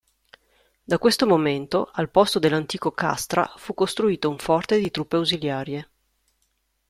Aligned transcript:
Da 0.83 0.97
questo 0.97 1.27
momento 1.27 1.91
al 1.93 2.09
posto 2.09 2.39
dell'antico 2.39 2.91
castra 2.91 3.45
fu 3.57 3.75
costruito 3.75 4.31
un 4.31 4.39
forte 4.39 4.79
di 4.79 4.89
truppe 4.89 5.17
ausiliarie. 5.17 5.89